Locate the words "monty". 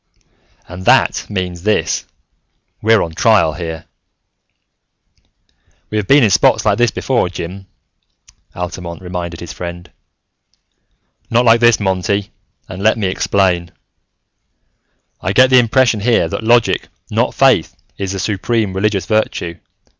11.79-12.31